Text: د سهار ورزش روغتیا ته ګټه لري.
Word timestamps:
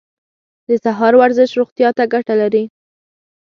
د 0.67 0.69
سهار 0.83 1.13
ورزش 1.21 1.49
روغتیا 1.59 1.89
ته 1.97 2.03
ګټه 2.13 2.35
لري. 2.41 2.63